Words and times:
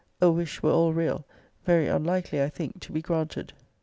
A 0.19 0.31
wish, 0.31 0.63
were 0.63 0.71
all 0.71 0.93
real, 0.93 1.27
very 1.63 1.85
unlikely, 1.85 2.41
I 2.41 2.49
think, 2.49 2.79
to 2.79 2.91
be 2.91 3.03
granted.' 3.03 3.53